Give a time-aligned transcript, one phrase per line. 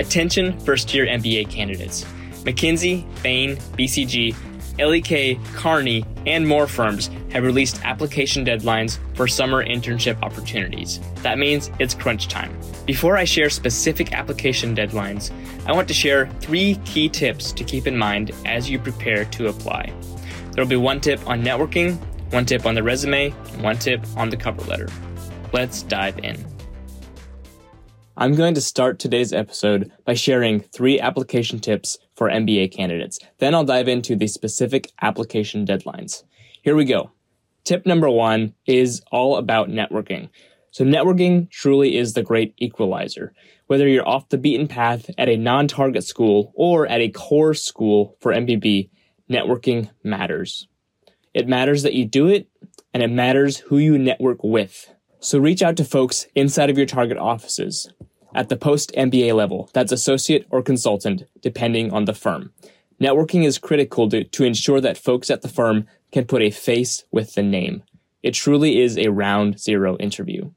[0.00, 2.04] Attention first year MBA candidates.
[2.44, 4.34] McKinsey, Bain, BCG,
[4.78, 11.00] LEK, Kearney, and more firms have released application deadlines for summer internship opportunities.
[11.16, 12.58] That means it's crunch time.
[12.86, 15.32] Before I share specific application deadlines,
[15.66, 19.48] I want to share three key tips to keep in mind as you prepare to
[19.48, 19.92] apply.
[20.52, 21.98] There will be one tip on networking,
[22.32, 24.88] one tip on the resume, and one tip on the cover letter.
[25.52, 26.42] Let's dive in.
[28.20, 33.18] I'm going to start today's episode by sharing three application tips for MBA candidates.
[33.38, 36.22] Then I'll dive into the specific application deadlines.
[36.60, 37.12] Here we go.
[37.64, 40.28] Tip number one is all about networking.
[40.70, 43.32] So networking truly is the great equalizer.
[43.68, 48.18] Whether you're off the beaten path at a non-target school or at a core school
[48.20, 48.90] for MBB,
[49.30, 50.68] networking matters.
[51.32, 52.48] It matters that you do it
[52.92, 54.92] and it matters who you network with.
[55.20, 57.90] So reach out to folks inside of your target offices
[58.34, 62.52] at the post MBA level, that's associate or consultant, depending on the firm.
[63.00, 67.04] Networking is critical to, to ensure that folks at the firm can put a face
[67.10, 67.82] with the name.
[68.22, 70.50] It truly is a round zero interview.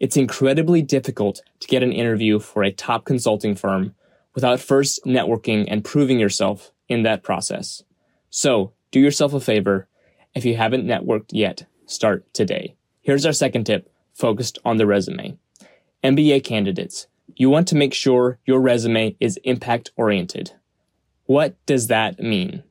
[0.00, 3.94] It's incredibly difficult to get an interview for a top consulting firm
[4.34, 7.82] without first networking and proving yourself in that process.
[8.30, 9.88] So, do yourself a favor.
[10.34, 12.74] If you haven't networked yet, start today.
[13.00, 15.38] Here's our second tip focused on the resume.
[16.06, 20.52] MBA candidates, you want to make sure your resume is impact oriented.
[21.24, 22.62] What does that mean?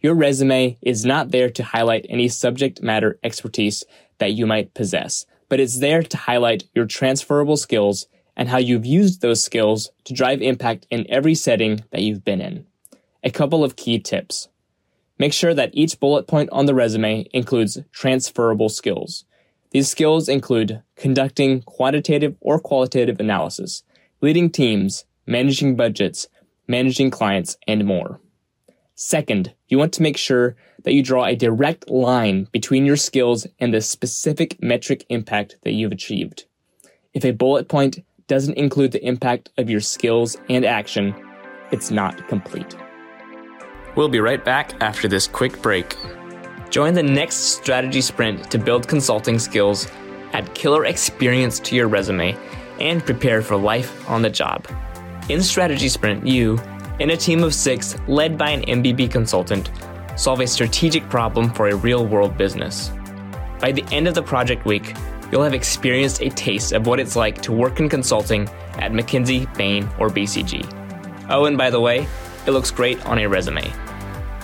[0.00, 3.82] Your resume is not there to highlight any subject matter expertise
[4.18, 8.86] that you might possess, but it's there to highlight your transferable skills and how you've
[8.86, 12.64] used those skills to drive impact in every setting that you've been in.
[13.24, 14.46] A couple of key tips.
[15.18, 19.24] Make sure that each bullet point on the resume includes transferable skills.
[19.70, 23.82] These skills include conducting quantitative or qualitative analysis,
[24.20, 26.26] leading teams, managing budgets,
[26.66, 28.20] managing clients, and more.
[28.94, 33.46] Second, you want to make sure that you draw a direct line between your skills
[33.60, 36.46] and the specific metric impact that you've achieved.
[37.14, 41.14] If a bullet point doesn't include the impact of your skills and action,
[41.70, 42.76] it's not complete.
[43.96, 45.96] We'll be right back after this quick break.
[46.70, 49.88] Join the next strategy sprint to build consulting skills,
[50.34, 52.36] add killer experience to your resume,
[52.78, 54.66] and prepare for life on the job.
[55.30, 56.58] In Strategy Sprint, you,
[57.00, 59.70] in a team of six led by an MBB consultant,
[60.16, 62.92] solve a strategic problem for a real world business.
[63.60, 64.94] By the end of the project week,
[65.32, 69.52] you'll have experienced a taste of what it's like to work in consulting at McKinsey,
[69.56, 70.66] Bain, or BCG.
[71.30, 72.06] Oh, and by the way,
[72.46, 73.72] it looks great on a resume.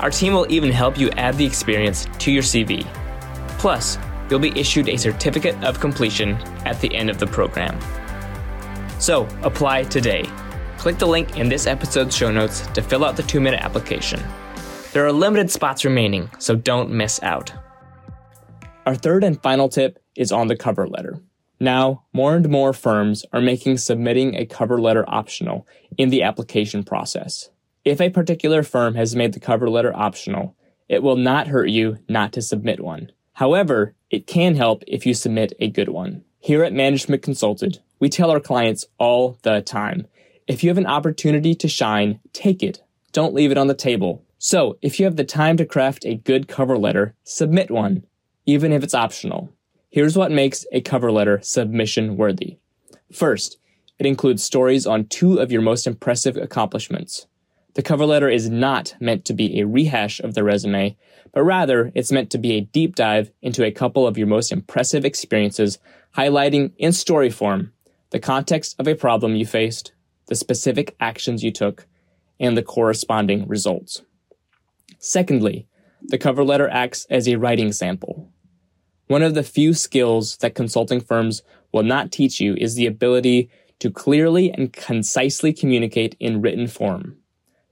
[0.04, 2.87] Our team will even help you add the experience to your CV.
[3.56, 3.97] Plus,
[4.28, 6.32] you'll be issued a certificate of completion
[6.66, 7.81] at the end of the program.
[9.00, 10.28] So, apply today.
[10.76, 14.22] Click the link in this episode's show notes to fill out the two minute application.
[14.92, 17.50] There are limited spots remaining, so don't miss out.
[18.84, 21.19] Our third and final tip is on the cover letter.
[21.60, 25.66] Now, more and more firms are making submitting a cover letter optional
[25.97, 27.48] in the application process.
[27.84, 30.56] If a particular firm has made the cover letter optional,
[30.89, 33.12] it will not hurt you not to submit one.
[33.34, 36.25] However, it can help if you submit a good one.
[36.41, 40.06] Here at Management Consulted, we tell our clients all the time
[40.47, 42.83] if you have an opportunity to shine, take it.
[43.12, 44.22] Don't leave it on the table.
[44.39, 48.05] So, if you have the time to craft a good cover letter, submit one,
[48.45, 49.51] even if it's optional.
[49.89, 52.59] Here's what makes a cover letter submission worthy.
[53.11, 53.56] First,
[53.99, 57.27] it includes stories on two of your most impressive accomplishments.
[57.74, 60.96] The cover letter is not meant to be a rehash of the resume,
[61.32, 64.52] but rather it's meant to be a deep dive into a couple of your most
[64.52, 65.78] impressive experiences,
[66.16, 67.72] highlighting in story form
[68.10, 69.92] the context of a problem you faced,
[70.28, 71.88] the specific actions you took,
[72.38, 74.02] and the corresponding results.
[75.00, 75.66] Secondly,
[76.00, 78.30] the cover letter acts as a writing sample.
[79.08, 81.42] One of the few skills that consulting firms
[81.72, 83.50] will not teach you is the ability
[83.80, 87.16] to clearly and concisely communicate in written form.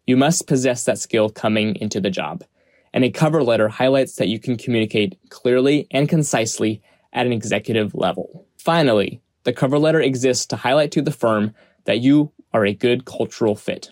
[0.06, 2.44] You must possess that skill coming into the job.
[2.92, 6.82] And a cover letter highlights that you can communicate clearly and concisely
[7.12, 8.46] at an executive level.
[8.58, 11.54] Finally, the cover letter exists to highlight to the firm
[11.84, 13.90] that you are a good cultural fit.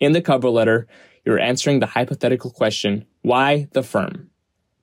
[0.00, 0.86] In the cover letter,
[1.24, 4.30] you're answering the hypothetical question, why the firm?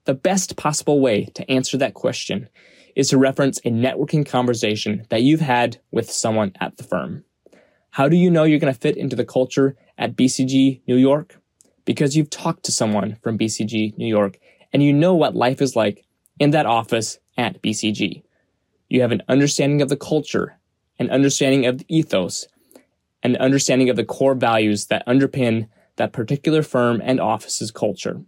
[0.06, 2.48] The best possible way to answer that question
[2.96, 7.25] is to reference a networking conversation that you've had with someone at the firm.
[7.96, 11.40] How do you know you're going to fit into the culture at BCG New York?
[11.86, 14.38] Because you've talked to someone from BCG New York
[14.74, 16.04] and you know what life is like
[16.38, 18.22] in that office at BCG.
[18.90, 20.58] You have an understanding of the culture,
[21.00, 22.46] an understanding of the ethos,
[23.24, 28.22] an understanding of the core values that underpin that particular firm and office's culture.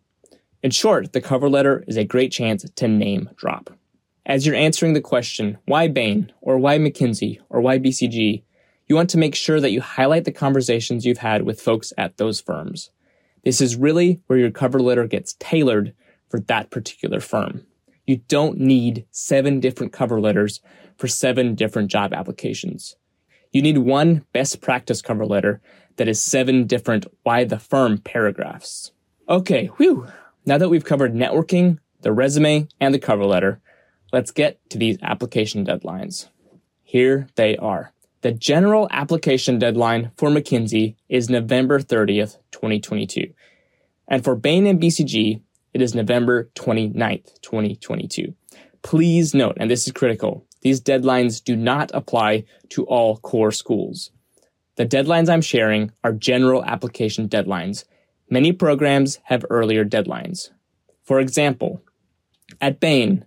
[0.63, 3.69] In short, the cover letter is a great chance to name drop.
[4.25, 8.43] As you're answering the question, why Bain, or why McKinsey, or why BCG,
[8.87, 12.17] you want to make sure that you highlight the conversations you've had with folks at
[12.17, 12.89] those firms.
[13.43, 15.93] This is really where your cover letter gets tailored
[16.29, 17.65] for that particular firm.
[18.05, 20.61] You don't need seven different cover letters
[20.97, 22.95] for seven different job applications.
[23.51, 25.61] You need one best practice cover letter
[25.97, 28.91] that is seven different why the firm paragraphs.
[29.27, 30.07] Okay, whew.
[30.45, 33.59] Now that we've covered networking, the resume, and the cover letter,
[34.13, 36.29] let's get to these application deadlines.
[36.83, 37.91] Here they are.
[38.27, 43.33] The general application deadline for McKinsey is November 30th, 2022.
[44.09, 45.39] And for Bain and BCG,
[45.73, 48.35] it is November 29th, 2022.
[48.81, 54.11] Please note, and this is critical, these deadlines do not apply to all core schools.
[54.75, 57.85] The deadlines I'm sharing are general application deadlines.
[58.29, 60.49] Many programs have earlier deadlines.
[61.05, 61.81] For example,
[62.59, 63.23] at Bain,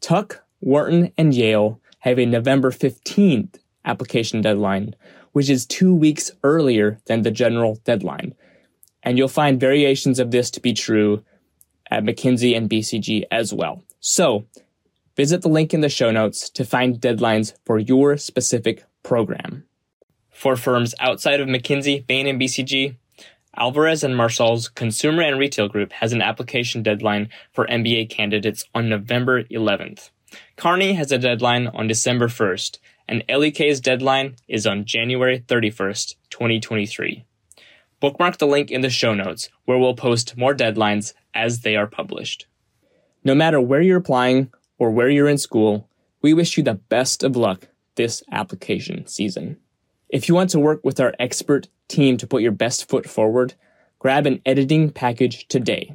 [0.00, 3.58] Tuck, Wharton, and Yale have a November 15th
[3.88, 4.94] application deadline,
[5.32, 8.34] which is two weeks earlier than the general deadline.
[9.02, 11.24] And you'll find variations of this to be true
[11.90, 13.82] at McKinsey and BCG as well.
[14.00, 14.46] So
[15.16, 19.64] visit the link in the show notes to find deadlines for your specific program.
[20.30, 22.96] For firms outside of McKinsey, Bain, and BCG,
[23.56, 28.88] Alvarez and Marsal's Consumer and Retail Group has an application deadline for MBA candidates on
[28.88, 30.10] November 11th.
[30.56, 37.24] Kearney has a deadline on December 1st, and LEK's deadline is on January 31st, 2023.
[38.00, 41.86] Bookmark the link in the show notes where we'll post more deadlines as they are
[41.86, 42.46] published.
[43.24, 45.88] No matter where you're applying or where you're in school,
[46.22, 49.56] we wish you the best of luck this application season.
[50.08, 53.54] If you want to work with our expert team to put your best foot forward,
[53.98, 55.94] grab an editing package today.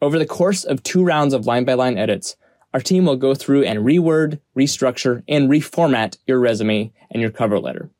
[0.00, 2.36] Over the course of two rounds of line by line edits,
[2.72, 7.58] our team will go through and reword, restructure, and reformat your resume and your cover
[7.58, 7.90] letter.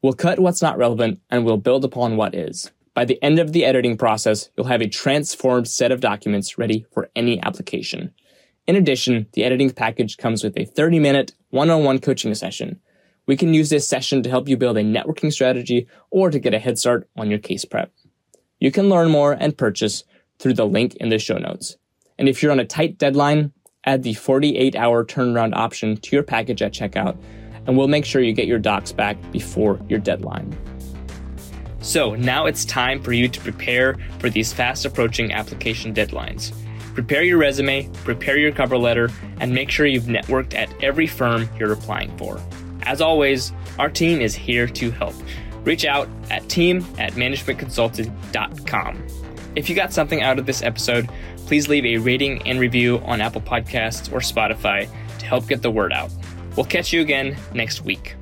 [0.00, 2.70] We'll cut what's not relevant and we'll build upon what is.
[2.94, 6.84] By the end of the editing process, you'll have a transformed set of documents ready
[6.92, 8.12] for any application.
[8.66, 12.80] In addition, the editing package comes with a 30 minute one on one coaching session.
[13.26, 16.54] We can use this session to help you build a networking strategy or to get
[16.54, 17.92] a head start on your case prep.
[18.60, 20.04] You can learn more and purchase
[20.38, 21.76] through the link in the show notes.
[22.18, 23.52] And if you're on a tight deadline,
[23.84, 27.16] add the 48 hour turnaround option to your package at checkout,
[27.66, 30.56] and we'll make sure you get your docs back before your deadline.
[31.80, 36.52] So now it's time for you to prepare for these fast approaching application deadlines.
[36.94, 41.48] Prepare your resume, prepare your cover letter, and make sure you've networked at every firm
[41.58, 42.40] you're applying for.
[42.82, 45.14] As always, our team is here to help.
[45.64, 49.06] Reach out at team at managementconsulted.com.
[49.54, 51.10] If you got something out of this episode,
[51.46, 54.88] please leave a rating and review on Apple Podcasts or Spotify
[55.18, 56.10] to help get the word out.
[56.56, 58.14] We'll catch you again next week.